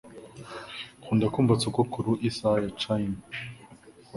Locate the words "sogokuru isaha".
1.61-2.57